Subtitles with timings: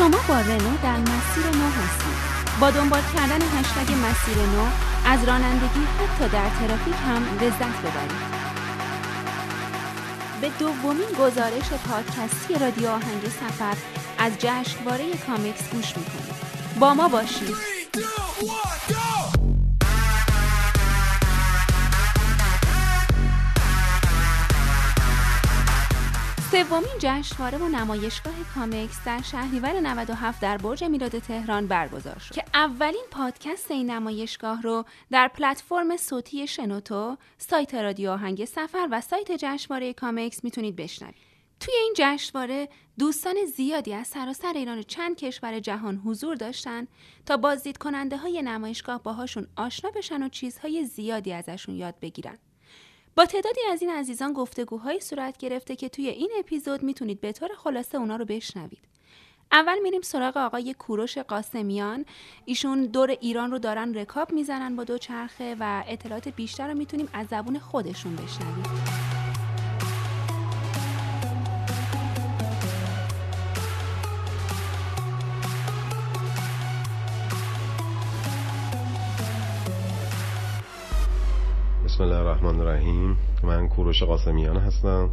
[0.00, 2.16] شما با رنو در مسیر نو هستید.
[2.60, 4.66] با دنبال کردن هشتگ مسیر نو
[5.06, 8.40] از رانندگی حتی در ترافیک هم لذت ببرید.
[10.40, 13.76] به دومین گزارش پادکستی رادیو آهنگ سفر
[14.18, 16.34] از جشنواره کامیکس گوش می‌کنید.
[16.80, 17.56] با ما باشید.
[26.50, 32.44] سومین جشنواره و نمایشگاه کامیکس در شهریور 97 در برج میلاد تهران برگزار شد که
[32.54, 39.32] اولین پادکست این نمایشگاه رو در پلتفرم صوتی شنوتو، سایت رادیو آهنگ سفر و سایت
[39.32, 41.14] جشنواره کامیکس می‌تونید بشنوید.
[41.60, 46.86] توی این جشنواره دوستان زیادی از سراسر ایران و چند کشور جهان حضور داشتن
[47.26, 52.38] تا بازدید کننده های نمایشگاه باهاشون آشنا بشن و چیزهای زیادی ازشون یاد بگیرن.
[53.16, 57.48] با تعدادی از این عزیزان گفتگوهایی صورت گرفته که توی این اپیزود می‌تونید به طور
[57.56, 58.78] خلاصه اونا رو بشنوید.
[59.52, 62.04] اول میریم سراغ آقای کوروش قاسمیان
[62.44, 67.08] ایشون دور ایران رو دارن رکاب می‌زنن با دو چرخه و اطلاعات بیشتر رو می‌تونیم
[67.12, 69.09] از زبون خودشون بشنویم.
[82.00, 85.10] بسم الله الرحمن الرحیم من کوروش قاسمیان هستم.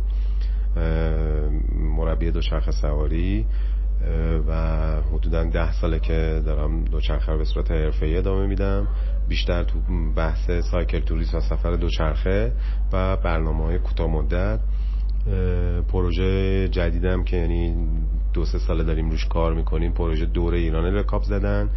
[1.97, 3.45] مربی دوچرخه سواری.
[4.47, 4.53] و
[5.01, 8.87] حدودا ده ساله که دارم دوچرخه به صورت حرفه‌ای ادامه میدم.
[9.29, 9.79] بیشتر تو
[10.15, 12.51] بحث سایکل توریست و سفر دوچرخه
[12.93, 14.59] و برنامه های کوتاه مدت.
[15.87, 17.75] پروژه جدیدم که یعنی
[18.33, 21.69] دو سه ساله داریم روش کار می‌کنیم پروژه دور ایران رکاب زدن.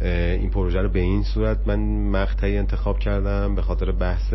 [0.00, 1.78] این پروژه رو به این صورت من
[2.10, 4.34] مقطعی انتخاب کردم به خاطر بحث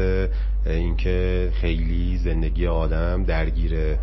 [0.65, 3.97] اینکه خیلی زندگی آدم درگیر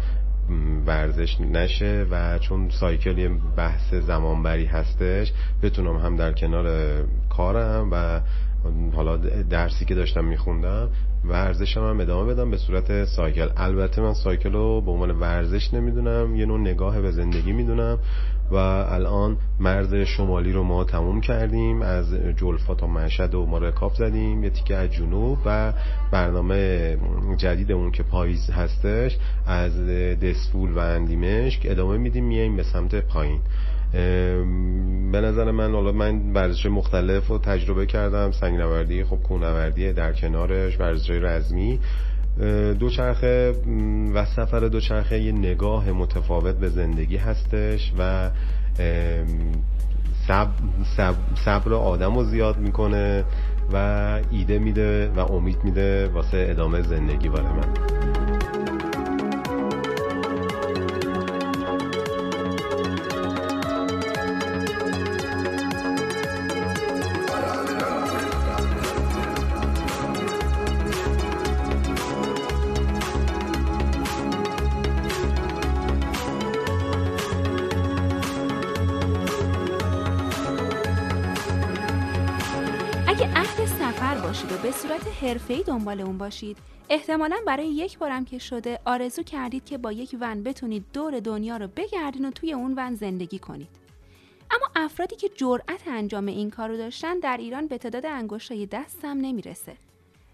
[0.86, 6.96] ورزش نشه و چون سایکل یه بحث زمانبری هستش بتونم هم در کنار
[7.28, 8.20] کارم و
[8.94, 9.16] حالا
[9.50, 10.88] درسی که داشتم میخوندم
[11.24, 13.48] ورزشم هم ادامه بدم به صورت سایکل.
[13.56, 17.98] البته من سایکل رو به عنوان ورزش نمی‌دونم یه نوع نگاه به زندگی می‌دونم
[18.50, 23.94] و الان مرز شمالی رو ما تموم کردیم از جلفا تا مشهد و ما رکاب
[23.94, 25.72] زدیم یه تیکه از جنوب و
[26.10, 26.96] برنامه
[27.36, 29.86] جدیدمون که پاییز هستش از
[30.20, 33.40] دسفول و اندیمشک ادامه میدیم میایم به سمت پایین.
[35.12, 38.30] به نظر من حالا من ورزش مختلف رو تجربه کردم.
[38.30, 41.78] سنگنوردی خب کوهنوردی در کنارش ورزش رزمی.
[42.78, 43.54] دوچرخه
[44.14, 48.30] و سفر دوچرخه یه نگاه متفاوت به زندگی هستش و
[50.26, 50.50] صبر,
[51.44, 53.24] صبر آدم رو زیاد می‌کنه
[53.72, 53.76] و
[54.30, 58.29] ایده میده و امید میده واسه ادامه زندگی برای من.
[85.80, 86.58] دنبال اون باشید.
[86.88, 91.56] احتمالا برای یک بارم که شده آرزو کردید که با یک ون بتونید دور دنیا
[91.56, 93.68] رو بگردین و توی اون ون زندگی کنید.
[94.50, 99.08] اما افرادی که جرأت انجام این کار رو داشتن در ایران به تعداد انگشتای دستم
[99.08, 99.76] نمی‌رسه.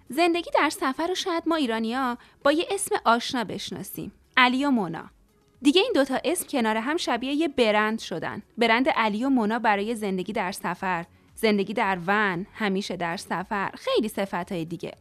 [0.08, 4.12] زندگی در سفر رو شاید ما ایرانیا با یه اسم آشنا بشناسیم.
[4.36, 5.04] علی و مونا.
[5.62, 8.42] دیگه این دوتا اسم کنار هم شبیه یه برند شدن.
[8.58, 14.08] برند علی و مونا برای زندگی در سفر زندگی در ون، همیشه در سفر، خیلی
[14.08, 14.92] صفت های دیگه.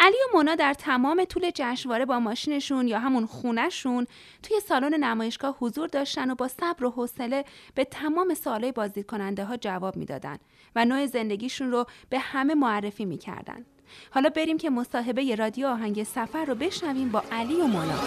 [0.00, 4.06] علی و مونا در تمام طول جشنواره با ماشینشون یا همون خونهشون
[4.42, 7.44] توی سالن نمایشگاه حضور داشتن و با صبر و حوصله
[7.74, 10.36] به تمام سوالای بازدید کننده ها جواب می‌دادن
[10.76, 13.64] و نوع زندگیشون رو به همه معرفی می‌کردن.
[14.10, 17.98] حالا بریم که مصاحبه رادیو آهنگ سفر رو بشنویم با علی و مونا.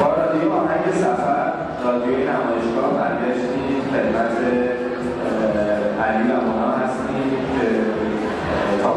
[0.00, 4.36] رادیو آهنگ سفر رادیوی نمایشگاه برگشتیم خدمت
[6.04, 7.68] علی و مونا هستیم که
[8.82, 8.94] تا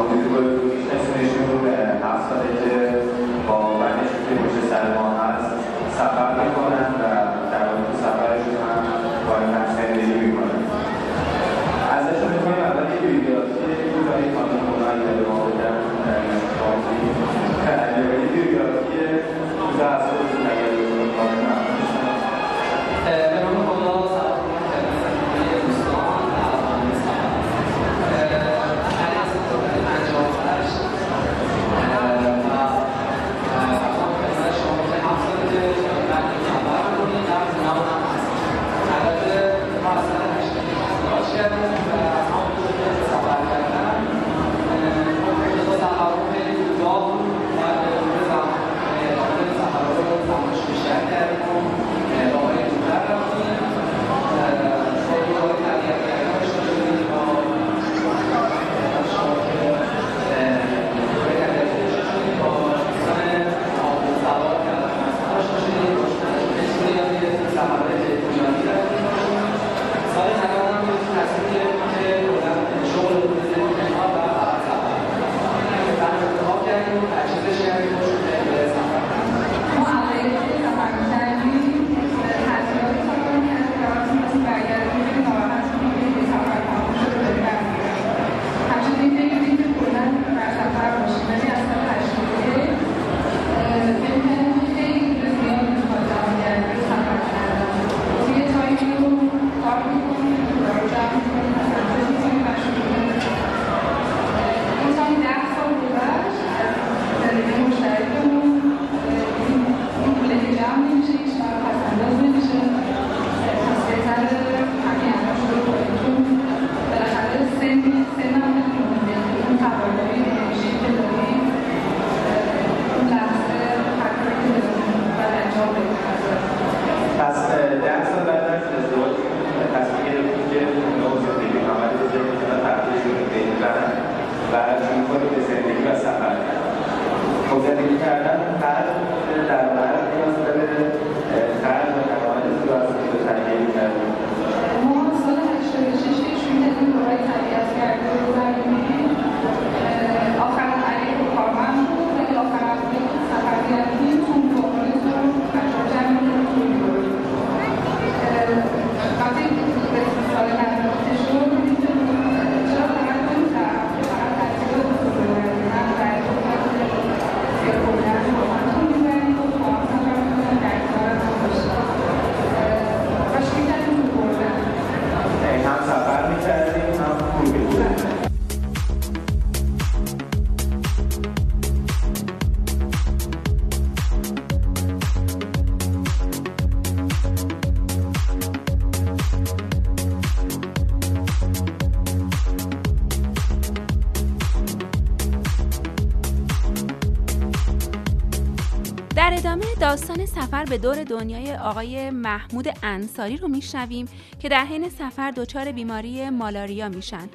[200.56, 204.08] سفر به دور دنیای آقای محمود انصاری رو میشنویم
[204.40, 207.28] که در حین سفر دچار بیماری مالاریا میشن.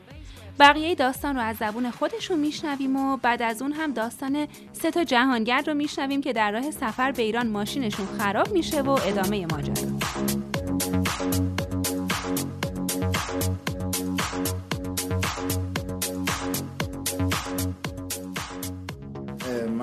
[0.59, 5.03] بقیه داستان رو از زبون خودشون میشنویم و بعد از اون هم داستان سه تا
[5.03, 10.40] جهانگرد رو میشنویم که در راه سفر به ایران ماشینشون خراب میشه و ادامه ماجرا.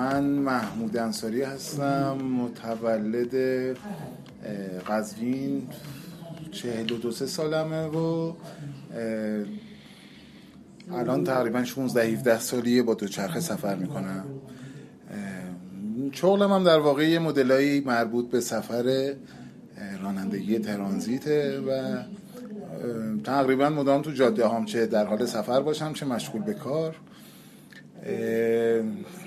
[0.09, 3.35] من محمود انصاری هستم متولد
[4.87, 5.67] قزوین
[6.51, 8.33] چهل و دو سه سالمه و
[10.91, 14.25] الان تقریبا 16 17 سالیه با دوچرخه سفر می‌کنم.
[16.11, 19.13] شغلم هم در واقع یه مدلایی مربوط به سفر
[20.03, 21.97] رانندگی ترانزیته و
[23.23, 26.95] تقریبا مدام تو جاده هم چه در حال سفر باشم چه مشغول به کار.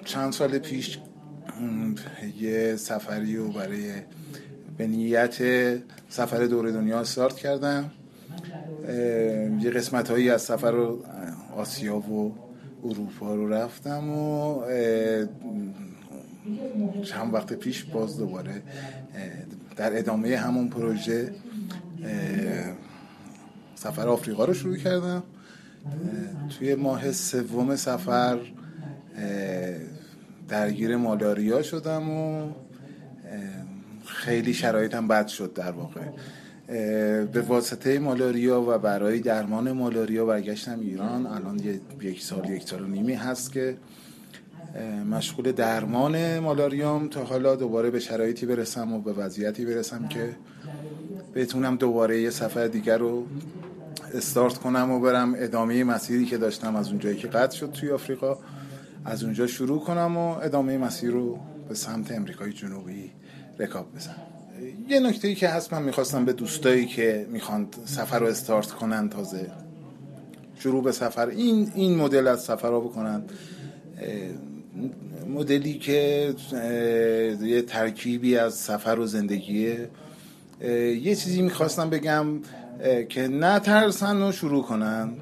[0.04, 0.98] چند سال پیش
[2.40, 3.92] یه سفری رو برای
[4.78, 5.36] به نیت
[6.08, 7.90] سفر دور دنیا استارت کردم.
[9.60, 11.04] یه قسمت هایی از سفر رو
[11.56, 12.34] آسیا و
[12.84, 14.62] اروپا رو رفتم و
[17.04, 18.62] چند وقت پیش باز دوباره
[19.76, 21.34] در ادامه همون پروژه
[23.74, 25.22] سفر آفریقا رو شروع کردم.
[26.58, 28.38] توی ماه سوم سفر
[30.48, 32.48] درگیر مالاریا شدم و
[34.06, 36.00] خیلی شرایطم بد شد در واقع.
[37.24, 41.26] به واسطه مالاریا و برای درمان مالاریا برگشتم ایران.
[41.26, 41.60] الان
[42.00, 43.76] یک سال یک سال و نیمی هست که
[45.10, 50.36] مشغول درمان مالاریام تا حالا دوباره به شرایطی برسم و به وضعیتی برسم که
[51.34, 53.26] بتونم دوباره یه سفر دیگر رو
[54.14, 58.38] استارت کنم و برم ادامه مسیری که داشتم از اونجایی که قطع شد توی آفریقا.
[59.04, 63.10] از اونجا شروع کنم و ادامه مسیر رو به سمت امریکای جنوبی
[63.58, 64.16] رکاب بزنم.
[64.88, 69.08] یه نکته ای که هست من می‌خواستم به دوستایی که می‌خوان سفر رو استارت کنن
[69.08, 69.50] تازه
[70.58, 73.22] شروع به سفر این این مدل از سفر رو بکنن
[75.28, 76.34] مدلی که
[77.42, 79.88] یه ترکیبی از سفر و زندگیه.
[81.02, 82.26] یه چیزی می‌خواستم بگم
[83.08, 85.12] که نترسن و شروع کنن.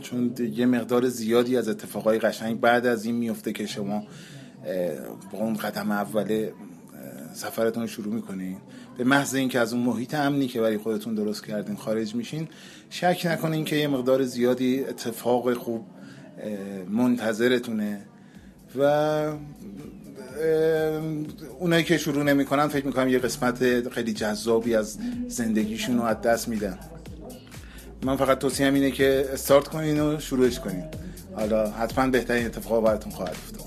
[0.00, 4.06] چون یه مقدار زیادی از اتفاقای قشنگ بعد از این میفته که شما
[5.32, 6.52] با اون قدم اوله
[6.94, 8.56] اه، سفرتون رو شروع می‌کنین.
[8.98, 12.48] به محض اینکه از اون محیط امنی که برای خودتون درست کردین خارج میشین
[12.90, 15.86] شک نکنین که یه مقدار زیادی اتفاق خوب
[16.88, 18.00] منتظرتونه.
[18.78, 19.32] و
[21.58, 24.98] اونایی که شروع نمی‌کنن فکر می‌کنم یه قسمت خیلی جذابی از
[25.28, 26.78] زندگیشون رو از دست میدن.
[28.04, 30.84] من فقط توصیهم اینه که استارت کنین و شروعش کنین.
[31.36, 33.64] حالا حتما بهترین اتفاق براتون خواهد افتاد.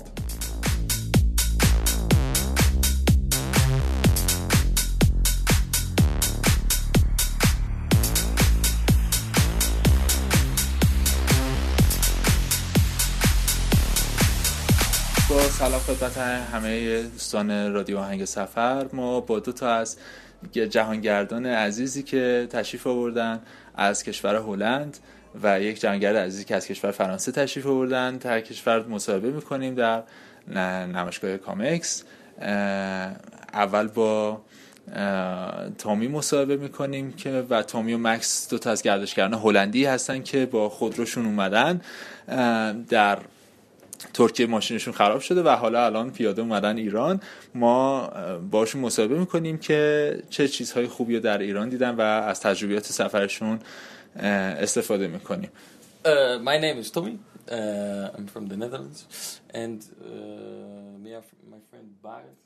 [15.30, 16.18] با سلام خدمت
[16.52, 18.86] همه دوستان رادیو آهنگ سفر.
[18.92, 19.96] ما با دو تا از
[20.52, 23.40] جهانگردان عزیزی که تشریف آوردن
[23.78, 24.98] از کشور هلند
[25.42, 28.16] و یک جهانگرد عزیزی که از کشور فرانسه تشریف آوردن.
[28.16, 30.02] در کشور مصاحبه می‌کنیم در
[30.86, 32.04] نمایشگاه کامکس.
[33.52, 34.40] اول با
[35.78, 40.46] تامی مصاحبه می‌کنیم که و تامی و مکس دو تا از گردشگران هلندی هستن که
[40.46, 41.80] با خودروشون اومدن.
[42.88, 43.18] در
[44.14, 47.20] ترکیه ماشینشون خراب شده و حالا الان پیاده اومدن ایران.
[47.54, 48.10] ما
[48.50, 53.58] باشون مصاحبه می‌کنیم که چه چیزهای خوبی رو در ایران دیدن و از تجربیات سفرشون
[54.16, 55.50] استفاده می‌کنیم.
[56.04, 56.10] Uh,
[56.48, 57.16] my name is Tommy.
[57.50, 59.00] Uh, I'm from the Netherlands,
[59.62, 62.36] and uh, me and my friend Bart.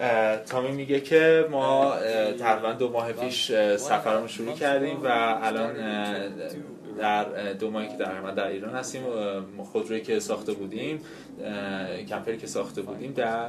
[0.00, 1.94] اه، تامی میگه که ما
[2.38, 5.06] تقریبا دو ماه پیش سفرمون شروع کردیم و
[5.42, 5.76] الان
[7.00, 9.02] در دو ماهی که در من در ایران هستیم
[9.72, 11.00] خودرویی که ساخته بودیم
[12.08, 13.48] کمپری که ساخته بودیم در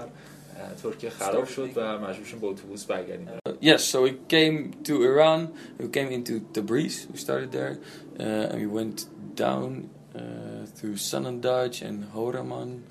[0.84, 4.94] ترکیه خراب شد و مجبور شدیم با اتوبوس برگردیم Uh, yes, so we came to
[5.04, 5.40] Iran.
[5.80, 6.96] We came into Tabriz.
[7.12, 7.74] We started there,
[8.20, 8.98] uh, and we went
[9.36, 10.20] down uh,
[10.76, 12.84] through Sanandaj and Horaman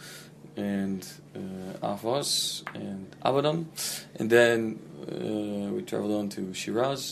[0.56, 1.00] and
[1.36, 3.58] uh, Avaz and Abadan,
[4.18, 7.02] and then uh, we traveled on to Shiraz,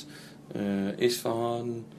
[0.54, 1.97] uh, Isfahan, uh,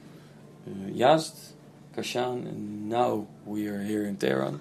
[0.68, 1.52] Yazd,
[1.96, 4.60] Kashan, and now we are here in Tehran.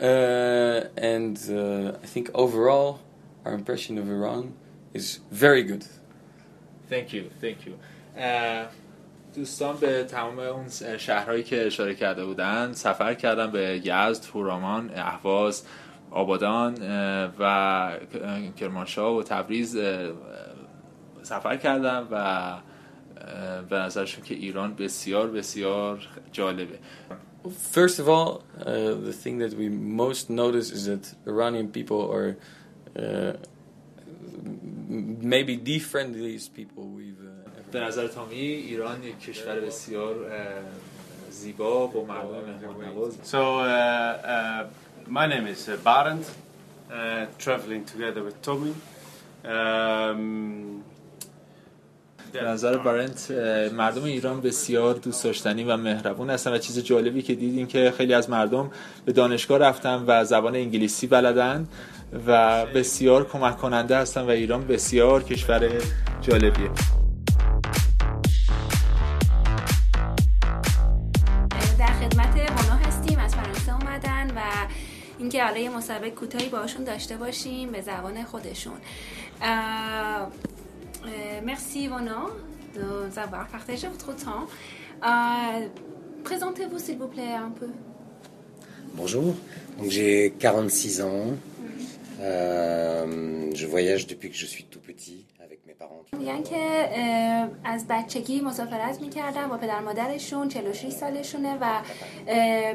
[0.00, 3.00] Uh, and uh, I think overall,
[3.44, 4.54] our impression of Iran
[4.94, 5.84] is very good.
[6.88, 7.74] Thank you, thank you.
[8.16, 8.66] اه،
[9.34, 10.68] دوستان به تمام اون
[10.98, 15.62] شهرهایی که اشاره کرده بودن سفر کردن به یزد، هورامان، اهواز،
[16.10, 17.92] آبادان اه، و
[18.56, 20.12] کرمانشاه و تبریز اه،
[21.22, 22.62] سفر کردن و اه،
[23.70, 26.78] به نظرشون که ایران بسیار بسیار جالبه
[27.74, 32.36] First of all, uh, the thing that we most notice is that Iranian people are
[32.96, 33.32] uh,
[35.34, 40.14] maybe the friendliest people we've uh, ever به نظر تامی ایران یک کشور بسیار
[41.30, 44.64] زیبا با مردم مهمان نواز So, uh, uh,
[45.08, 46.24] my name is uh, Barend,
[46.90, 48.74] uh, traveling together with Tommy.
[49.44, 50.71] Um,
[52.32, 53.30] به نظر برنت
[53.72, 58.14] مردم ایران بسیار دوست داشتنی و مهربون هستن و چیز جالبی که دیدیم که خیلی
[58.14, 58.70] از مردم
[59.04, 61.68] به دانشگاه رفتن و زبان انگلیسی بلدن
[62.26, 65.70] و بسیار کمک کننده هستن و ایران بسیار کشور
[66.20, 66.70] جالبیه.
[71.78, 72.36] در خدمت
[72.86, 73.18] هستیم.
[73.18, 74.40] از فرانسه اومدن و
[75.18, 78.76] اینکه حالا یه مسابقه کوتاهی باشون داشته باشیم به زبان خودشون.
[81.45, 82.21] مرسی Vona
[82.75, 84.45] de nous avoir partagé votre temps.
[85.03, 85.67] Euh,
[86.23, 87.69] Présentez-vous s'il vous plaît un peu.
[88.93, 89.33] Bonjour,
[89.77, 91.27] donc j'ai 46 ans.
[92.19, 96.03] Euh, je voyage depuis que je suis tout petit avec mes parents.
[96.19, 101.63] میگن که اه، از بچگی مسافرت میکردن با پدر مادرشون 46 سالشونه و
[102.27, 102.73] اه،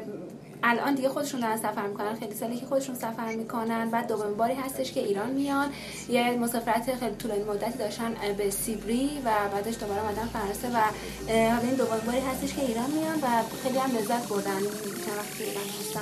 [0.64, 2.16] الان دیگه خودشون دارن سفر می‌کنن.
[2.16, 3.90] خیلی سالی که خودشون سفر می‌کنن.
[3.90, 5.70] بعد دومین باری هستش که ایران میان.
[6.10, 10.78] یه مسافرت خیلی طولانی مدتی داشتن به سیبری و بعدش دوباره اومدن فرانسه و
[11.28, 13.28] حالا این دومین باری هستش که ایران میان و
[13.64, 14.60] خیلی هم لذت بردن.
[14.60, 16.02] چند وقت که ایران هستن.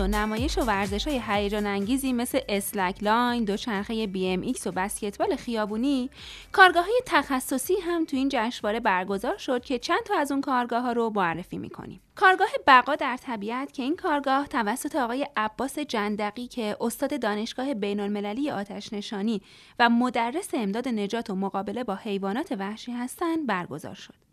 [0.00, 6.10] و نمایش و ورزش های هیجان انگیزی مثل slackline، دوچرخه BMX و بسکتبال خیابونی،
[6.52, 10.82] کارگاه های تخصصی هم تو این جشنواره برگزار شد که چند تا از اون کارگاه
[10.82, 12.00] ها رو معرفی می‌کنیم.
[12.14, 18.00] کارگاه بقا در طبیعت که این کارگاه توسط آقای عباس جندقی که استاد دانشگاه بین
[18.00, 19.42] المللی آتش نشانی
[19.78, 24.29] و مدرس امداد نجات و مقابله با حیوانات وحشی هستند برگزار شد.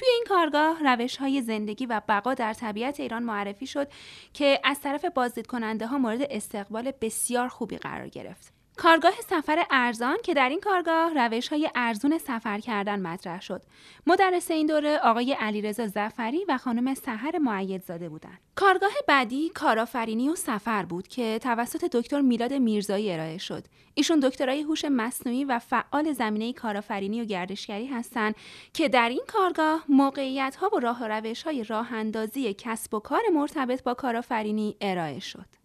[0.00, 3.88] توی این کارگاه روش های زندگی و بقا در طبیعت ایران معرفی شد
[4.32, 8.59] که از طرف بازدید کننده ها مورد استقبال بسیار خوبی قرار گرفت.
[8.76, 13.62] کارگاه سفر ارزان که در این کارگاه روش های ارزون سفر کردن مطرح شد.
[14.06, 18.38] مدرس این دوره آقای علیرضا زفری و خانم سحر معیدزاده بودند.
[18.54, 23.64] کارگاه بعدی کارآفرینی و سفر بود که توسط دکتر میلاد میرزایی ارائه شد.
[23.94, 28.34] ایشون دکترای هوش مصنوعی و فعال زمینه کارآفرینی و گردشگری هستند
[28.72, 33.00] که در این کارگاه موقعیت ها و راه و روش های راه اندازی کسب و
[33.00, 35.59] کار مرتبط با کارآفرینی ارائه شد.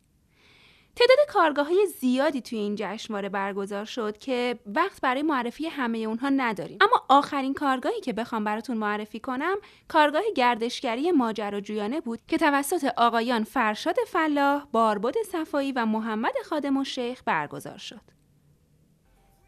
[0.95, 6.29] تعداد کارگاه های زیادی توی این جشنواره برگزار شد که وقت برای معرفی همه اونها
[6.29, 9.55] نداریم اما آخرین کارگاهی که بخوام براتون معرفی کنم
[9.87, 17.21] کارگاه گردشگری ماجراجویانه بود که توسط آقایان فرشاد فلاح، باربد صفایی و محمد خادم الشیخ
[17.25, 18.01] برگزار شد.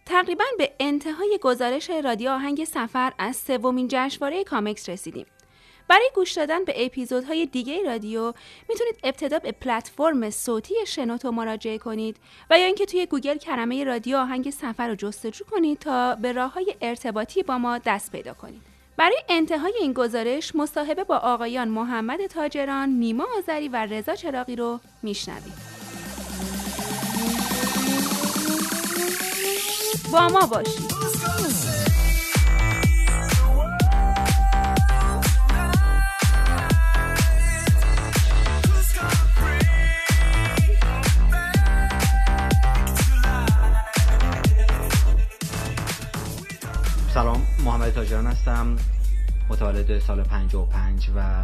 [0.05, 5.25] تقریبا به انتهای گزارش رادیو آهنگ سفر از سومین جشنواره کامکس رسیدیم.
[5.87, 8.33] برای گوش دادن به اپیزودهای دیگه رادیو
[8.69, 12.17] می‌تونید ابتدا به پلتفرم صوتی شنوتو مراجعه کنید
[12.49, 16.53] و یا اینکه توی گوگل کلمه رادیو آهنگ سفر رو جستجو کنید تا به راه
[16.53, 18.61] های ارتباطی با ما دست پیدا کنید.
[18.97, 24.79] برای انتهای این گزارش مصاحبه با آقایان محمد تاجران، نیما آذری و رضا چراقی رو
[25.03, 25.53] میشنوید.
[30.11, 31.86] با ما باشید.
[47.17, 48.75] سلام محمد تاجران هستم
[49.49, 51.43] متولد سال 55 و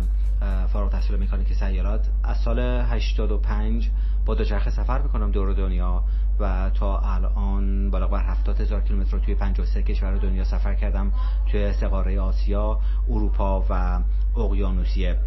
[0.68, 2.08] فارغ التحصیل مکانیک سیارات.
[2.24, 3.90] از سال 85
[4.26, 6.04] با دوچرخه سفر می‌کنم دور دنیا
[6.40, 11.12] و تا الان بالغ بر 70 هزار کیلومتر توی 53 کشور دنیا سفر کردم
[11.52, 14.00] توی سه قاره آسیا، اروپا و
[14.40, 15.18] اقیانوسیه.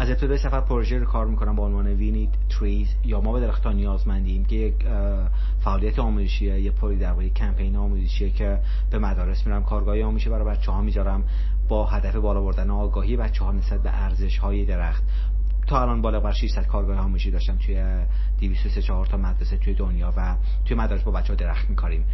[0.00, 3.74] از ابتدای سفر پروژه رو کار می‌کنم با عنوان وینید تریز یا ما به درختان
[3.74, 4.74] نیازمندیم که یک
[5.64, 8.58] فعالیت آموزشیه یه پروژه در کمپین آموزشیه که
[8.90, 11.24] به مدارس میرم کارگاه آموزشی برای بچه ها می‌ذارم.
[11.68, 15.02] با هدف بالا بردن آگاهی بچه ها نسبت به ارزش های درخت.
[15.66, 17.84] تا الان بالا بر 600 کارگاه آموزشی داشتم توی
[18.40, 22.04] 234 تا مدرسه توی دنیا و توی مدارس با بچه ها درخت میکاریم.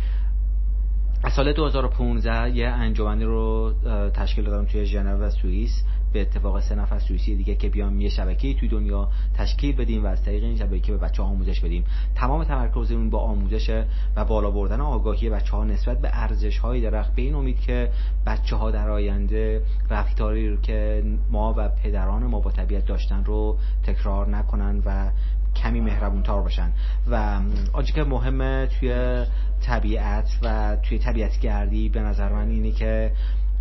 [1.22, 3.74] از سال 2015 یه انجمنی رو
[4.14, 5.84] تشکیل دادم توی ژنو و سوئیس.
[6.12, 10.06] به اتفاق سه نفر سوئیسی دیگه که بیام یه شبکه توی دنیا تشکیل بدیم و
[10.06, 11.84] از طریق این شبکه به بچه ها آموزش بدیم.
[12.14, 13.84] تمام تمرکزمون با آموزش
[14.16, 17.14] و بالا بردن آگاهی بچه ها نسبت به ارزش های درخت.
[17.14, 17.90] به این امید که
[18.26, 23.58] بچه ها در آینده رفتاری رو که ما و پدران ما با طبیعت داشتن رو
[23.82, 25.10] تکرار نکنن و
[25.56, 26.72] کمی مهربونتر باشن.
[27.10, 27.40] و
[27.72, 29.24] آنچه که مهمه توی
[29.60, 33.12] طبیعت و توی طبیعت گردی به نظر من اینه که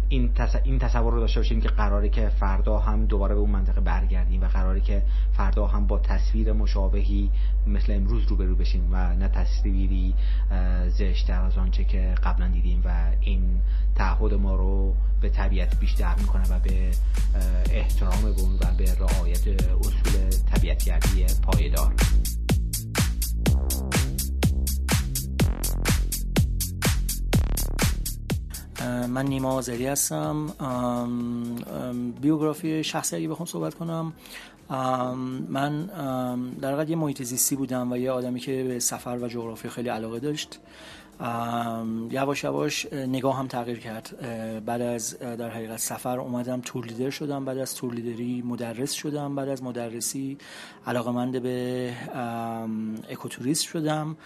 [0.10, 0.32] این,
[0.64, 4.44] این تصور رو داشته باشیم که قراره که فردا هم دوباره به اون منطقه برگردیم
[4.44, 7.30] و قراره که فردا هم با تصویر مشابهی
[7.68, 10.14] مثل امروز روبرو بشیم و نه تصویری
[10.88, 13.62] زشتر از آنچه که قبلا دیدیم و این
[13.96, 16.92] تعهد ما رو به طبیعت بیشتر می‌کنه و به
[17.72, 21.94] احترام به اون و به رعایت اصول طبیعتگردی پایدار.
[29.08, 30.48] من نیما آذری هستم.
[32.22, 34.14] بیوگرافی شخصی اگه بخوام صحبت کنم
[35.50, 35.86] من
[36.62, 40.20] در یه محیط زیستی بودم و یه آدمی که به سفر و جغرافی خیلی علاقه
[40.20, 40.60] داشت.
[42.12, 44.16] یواش یواش نگاه هم تغییر کرد.
[44.66, 47.46] بعد از در حقیقت سفر اومدم تور لیدر شدم.
[47.46, 49.36] بعد از تور لیدری مدرس شدم.
[49.36, 50.38] بعد از مدرسی
[50.88, 51.94] علاقمند به
[53.10, 54.18] اکوتوریست شدم.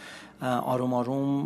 [0.42, 1.44] آروم آروم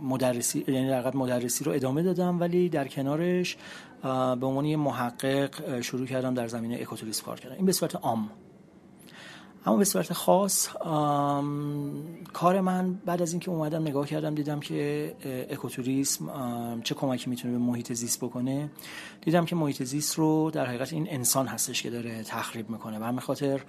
[0.00, 2.40] مدرسی یعنی در مدرسی رو ادامه دادم.
[2.40, 3.56] ولی در کنارش
[4.02, 8.30] به عنوان محقق شروع کردم در زمینه اکوتوریسم کار کردم این به صورت عام.
[9.68, 10.68] اما به صورت خاص
[12.32, 15.14] کار من بعد از اینکه اومدم نگاه کردم دیدم که
[15.50, 18.70] اکوتوریسم چه کمکی می‌تونه به محیط زیست بکنه.
[19.20, 22.98] دیدم که محیط زیست رو در حقیقت این انسان هستش که داره تخریب می‌کنه.
[22.98, 23.60] و همین خاطر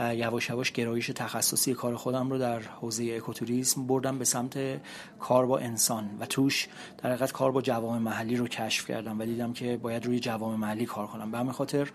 [0.00, 4.58] یواش یواش گرایش تخصصی کار خودم رو در حوزه اکوتوریسم بردم به سمت
[5.20, 9.24] کار با انسان و توش در حقیقت کار با جوامع محلی رو کشف کردم و
[9.24, 11.30] دیدم که باید روی جوامع محلی کار کنم.
[11.30, 11.90] به همین خاطر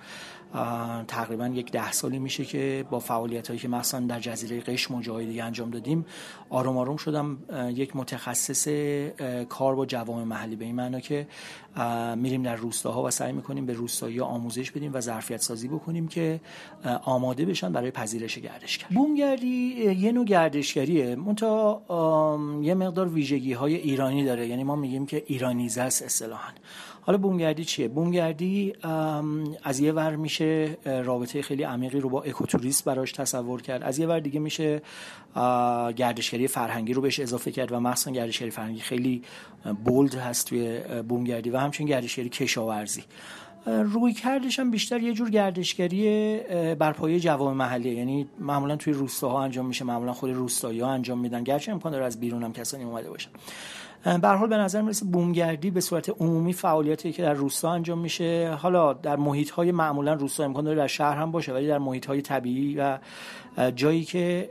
[1.08, 5.02] تقریبا یک ده سالی میشه که با فعالیت هایی که مثلا در جزیره قشم و
[5.02, 6.06] جای دیگه انجام دادیم
[6.50, 7.38] آروم آروم شدم.
[7.74, 8.68] یک متخصص
[9.50, 11.28] کار با جوامع محلی به این معنا که
[12.16, 16.40] میریم در روستاها و سعی می‌کنیم به روستایی آموزش بدیم و ظرفیت سازی بکنیم که
[17.04, 21.16] آماده بشن برای پذیرش گردشگر بومگردی یه نوع گردشگریه.
[21.16, 24.48] منتها یه مقدار ویژگی های ایرانی داره.
[24.48, 26.52] یعنی ما میگیم که ایرانیزه است اصطلاحا.
[27.10, 28.74] حالا بومگردی چیه؟ بومگردی
[29.64, 33.84] از یه ور میشه رابطه خیلی عمیقی رو با اکوتوریست براش تصور کرد.
[33.84, 34.82] از یه ور دیگه میشه
[35.96, 39.22] گردشگری فرهنگی رو بهش اضافه کرد و مخصوصا گردشگری فرهنگی خیلی
[39.86, 43.04] بولد هست توی بومگردی و همچنین گردشگری کشاورزی.
[43.66, 46.40] روی کردش هم بیشتر یه جور گردشگری
[46.80, 51.20] بر پایه جوام محلی یعنی معمولا توی روستاها انجام میشه معمولا خود روستایی ها انجام
[51.20, 51.44] میدن.
[51.44, 53.30] گرچه امکان داره از بیرون هم کسانی اومده باشن.
[54.04, 58.58] به حال به نظر می‌رسه بومگردی به صورت عمومی فعالیتی که در روستا انجام میشه
[58.62, 62.06] حالا در محیط های معمولا روستا امکان داره در شهر هم باشه ولی در محیط
[62.06, 62.98] های طبیعی و
[63.76, 64.50] جایی که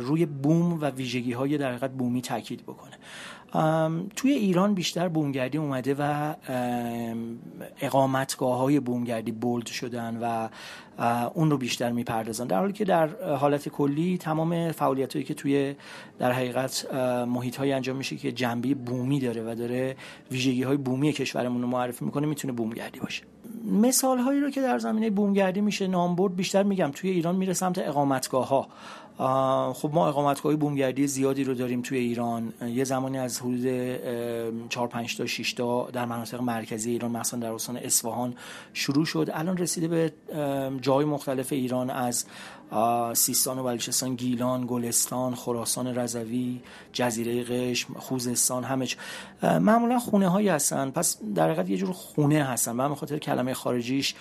[0.00, 2.98] روی بوم و ویژگی های در حقیقت بومی تاکید بکنه.
[4.16, 6.34] توی ایران بیشتر بومگردی اومده و
[7.80, 10.48] اقامتگاه های بومگردی بولد شدن و
[11.34, 12.46] اون رو بیشتر می‌پردازن.
[12.46, 15.74] در حالی که در حالت کلی تمام فعالیت هایی که توی
[16.18, 16.94] در حقیقت
[17.28, 19.96] محیط های انجام میشه که جنبه بومی داره و داره
[20.30, 23.22] ویژگی های بومی کشورمون رو معرفی می‌کنه می‌تونه بومگردی باشه.
[23.64, 26.90] مثال هایی رو که در زمینه بومگردی میشه نام برد بیشتر میگم.
[26.94, 28.68] توی ایران میره سمت اقامتگاه ها
[29.72, 32.52] خب ما اقامتگاه بومگردی زیادی رو داریم توی ایران.
[32.66, 33.66] یه زمانی از حدود
[34.68, 38.34] 4 5 تا 6 تا در مناطق مرکزی ایران مثلا در استان اصفهان
[38.72, 39.30] شروع شد.
[39.32, 40.12] الان رسیده به
[40.80, 42.24] جای مختلف ایران از
[43.14, 46.60] سیستان و بلوچستان گیلان گلستان خراسان رضوی
[46.92, 48.86] جزیره قشم خوزستان همه
[49.42, 50.90] معمولا خونه هایی هستن.
[50.90, 52.72] پس در حقیقت یه جور خونه هستن.
[52.72, 54.14] من خاطر کلمه خارجیش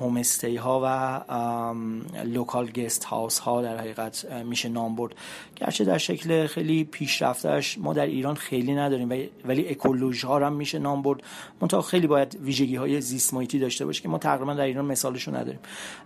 [0.00, 1.74] homestay ها و
[2.24, 5.14] local guest house ها در حقیقت میشه نام برد.
[5.56, 10.78] گرچه در شکل خیلی پیشرفتش ما در ایران خیلی نداریم ولی ecolodge ها هم میشه
[10.78, 11.20] نام برد.
[11.60, 15.60] منتها خیلی باید ویژگی های زیست داشته باشه که ما تقریبا در ایران مثالشو نداریم.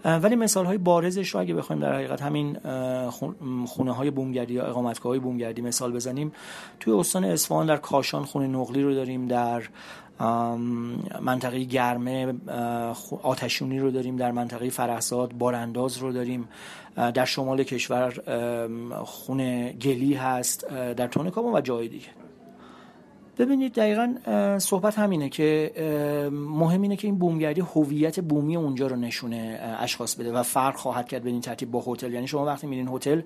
[0.04, 2.56] ولی مثال های بارزش رو اگه بخوایم در حقیقت همین
[3.66, 6.32] خونه های بومگردی یا اقامتگاه های بومگردی مثال بزنیم.
[6.80, 9.62] توی استان اصفهان در کاشان خونه نقلی رو داریم در
[11.20, 12.34] منطقه گرمه
[13.22, 16.48] آتشونی رو داریم در منطقه فرحزاد بارانداز رو داریم.
[16.96, 18.12] در شمال کشور
[19.04, 22.21] خونه گلی هست در تونکابون و جای دیگه.
[23.38, 24.14] ببینید دقیقا
[24.58, 25.72] صحبت همینه که
[26.32, 31.08] مهم اینه که این بومگردی هویت بومی اونجا رو نشونه اشخاص بده و فرق خواهد
[31.08, 32.12] کرد به این ترتیب با هتل.
[32.12, 33.20] یعنی شما وقتی میرین هتل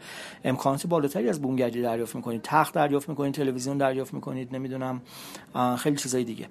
[0.45, 2.41] امکانات بالاتری از بومگردی دریافت می‌کنید.
[2.45, 5.03] تخت دریافت می‌کنید تلویزیون دریافت می‌کنید نمی‌دونم
[5.79, 6.47] خیلی چیزای دیگه.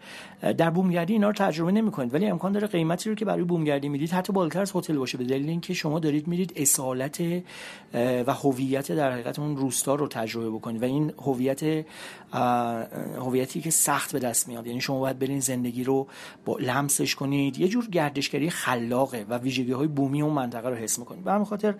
[0.58, 4.12] در بومگردی اینا رو تجربه نمی‌کنید ولی امکان داره قیمتی رو که برای بومگردی می‌دید
[4.12, 5.18] حتی بالاتر از هتل باشه.
[5.18, 7.22] به دلیل اینکه شما دارید میرید اصالت
[8.28, 10.82] و هویت در حقیقت اون روستا رو تجربه بکنید.
[10.82, 11.14] و این
[13.18, 14.68] هویت هویتی که سخت به دست میاد.
[14.68, 16.08] یعنی شما باید برین زندگی رو
[16.46, 17.60] با لمسش کنید.
[17.60, 21.24] یه جور گردشگری خلاقه و ویژگی های بومی اون منطقه رو حس می‌کنید.
[21.24, 21.76] به همین خاطر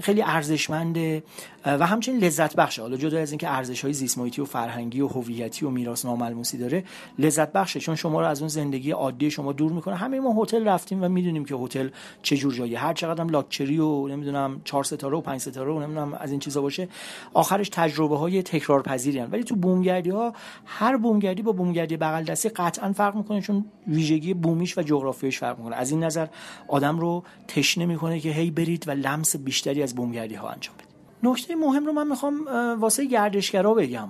[0.00, 1.22] خیلی ارزشمنده
[1.66, 5.66] و همچنین لذت بخشه حالا جدا از اینکه ارزش های زیست و فرهنگی و هویتی
[5.66, 6.84] و میراث ناملموسی داره
[7.18, 9.96] لذت بخشه چون شما رو از اون زندگی عادی شما دور می‌کنه.
[9.96, 11.88] همه ما هتل رفتیم و می‌دونیم که هتل
[12.22, 15.80] چه جور جایی هر چقدر هم لاکچری و نمی‌دونم چهار ستاره و پنج ستاره و
[15.80, 16.88] نمی‌دونم از این چیزا باشه
[17.34, 20.32] آخرش تجربه های تکرار پذیری ولی تو بومگردی ها
[20.64, 25.58] هر بومگردی با بومگردی بغل دستی قطعا فرق می‌کنه چون ویژگی بومیش و جغرافیایش فرق
[25.58, 25.76] می‌کنه.
[25.76, 26.26] از این نظر
[26.68, 30.86] آدم رو تشنه می‌کنه که هی برید و لمس بیشتری از بومگردی ها انجام بدید.
[31.22, 32.46] نکته مهم رو من می‌خوام
[32.80, 34.08] واسه گردشگرا بگم.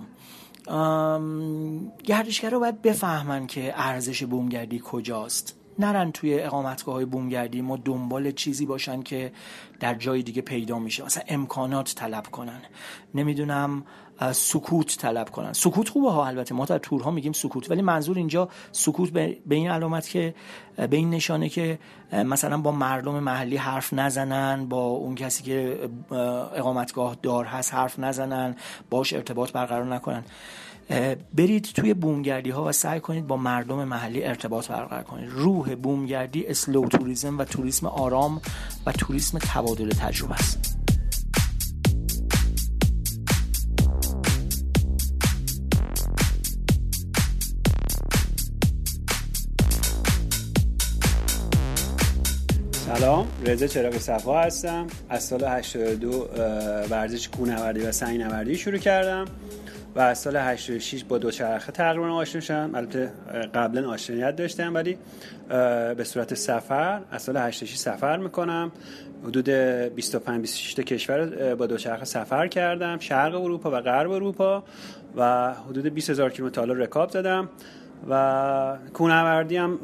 [2.04, 5.56] گردشگرا باید بفهمن که ارزش بومگردی کجاست.
[5.78, 9.32] نرن توی اقامتگاه های بومگردی ما دنبال چیزی باشن که
[9.80, 11.04] در جای دیگه پیدا میشه.
[11.04, 12.60] مثلا امکانات طلب کنن.
[13.14, 13.84] نمی‌دونم
[14.32, 15.52] سکوت طلب کنن.
[15.52, 16.54] سکوت خوبه ها البته.
[16.54, 20.34] ما در تورها میگیم سکوت ولی منظور اینجا سکوت به این علامت که
[20.76, 21.78] به این نشانه که
[22.12, 25.88] مثلا با مردم محلی حرف نزنن با اون کسی که
[26.54, 28.56] اقامتگاه دار هست حرف نزنن
[28.90, 30.24] باش ارتباط برقرار نکنن.
[31.34, 35.30] برید توی بومگردی ها و سعی کنید با مردم محلی ارتباط برقرار کنید.
[35.32, 38.40] روح بومگردی اسلو توریسم و توریسم آرام
[38.86, 40.72] و توریسم تبادل تجربه است.
[52.72, 54.86] سلام رضا چراغ صفا هستم.
[55.08, 56.28] از سال 82
[56.90, 59.24] ورزش کوهنوردی و سنگ نوردی شروع کردم.
[59.96, 62.74] و از سال 86 با دوچرخه تقریبا آشنا شدم.
[62.74, 63.12] البته
[63.54, 64.98] قبلا آشنایت داشتم ولی
[65.96, 68.72] به صورت سفر از سال 86 سفر می‌کنم.
[69.24, 72.98] حدود 25 26 تا کشور با دوچرخه سفر کردم.
[72.98, 74.64] شرق اروپا و غرب اروپا
[75.16, 77.48] و حدود 20 هزار کیلومتر حالا رکاب زدم
[78.10, 79.78] و کوهنوردی هم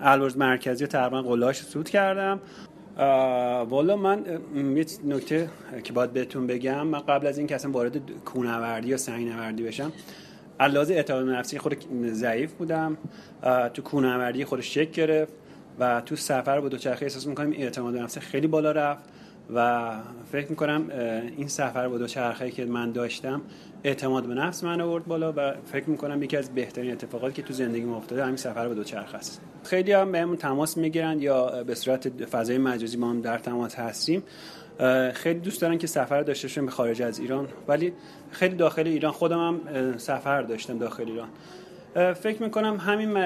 [0.00, 2.40] البرز مرکزی تقریبا قلاش سود کردم.
[2.96, 4.24] والا من
[4.76, 5.50] یه نکته
[5.84, 9.92] که باید بهتون بگم من قبل از اینکه اصلا وارد کوهنوردی یا سنگ نوردی بشم
[10.60, 11.76] علاوه اعتماد نفسی خود
[12.12, 12.96] ضعیف بودم.
[13.74, 15.32] تو کوهنوردی خودش شک گرفت
[15.78, 19.04] و تو سفر با دوچرخه احساس می‌کنم اعتماد نفسی خیلی بالا رفت
[19.54, 19.90] و
[20.32, 20.90] فکر می‌کنم
[21.36, 23.42] این سفر با دوچرخه که من داشتم
[23.84, 27.54] اعتماد به نفس من آورد بالا و فکر می‌کنم یکی از بهترین اتفاقاتی که تو
[27.54, 29.40] زندگی افتاده همین سفر با دوچرخه است.
[29.64, 34.22] خیلی هم بهمون تماس می‌گیرن یا به صورت فضای مجازی ما هم در تماس هستیم.
[35.12, 37.48] خیلی دوست دارن که سفر داشته باشن به خارج از ایران.
[37.68, 37.92] ولی
[38.30, 41.28] خیلی داخل ایران خودم هم سفر داشتم داخل ایران.
[42.14, 43.16] فکر می‌کنم همین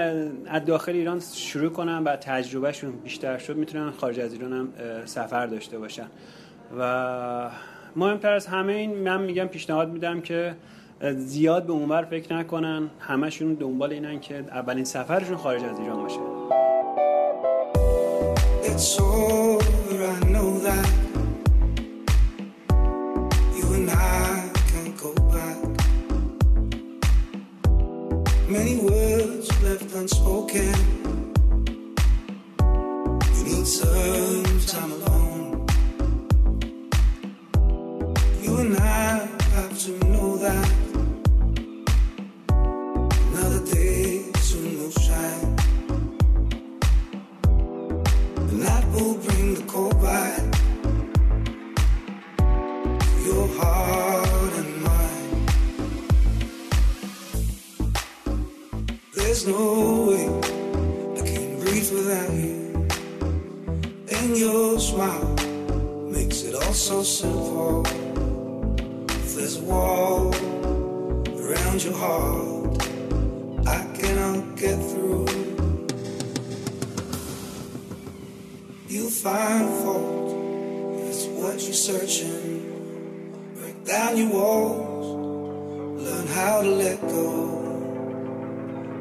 [0.46, 4.68] از داخل ایران شروع کنم و تجربهشون بیشتر شد می‌تونن خارج از ایران هم
[5.04, 6.06] سفر داشته باشن.
[6.78, 7.50] و
[7.96, 10.54] مهمتر از همه این من میگم پیشنهاد میدم که
[11.00, 12.90] زیاد به اونور فکر نکنن.
[13.00, 16.20] همشون دنبال اینن که اولین سفرشون خارج از ایران باشه.
[28.48, 28.74] Many
[33.66, 34.25] some time
[67.36, 70.34] If there's a wall
[71.42, 72.82] around your heart,
[73.66, 75.26] I cannot get through.
[78.88, 80.30] You find fault,
[81.08, 82.72] it's what you're searching.
[83.56, 85.06] Break down your walls,
[86.04, 87.34] learn how to let go.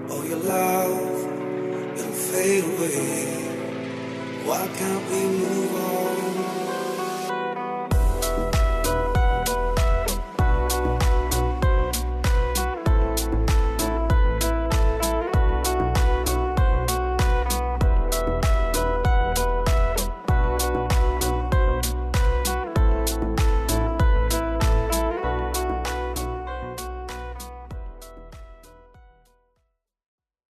[0.10, 3.46] All your love, it'll fade away.
[4.46, 5.35] Why can't we?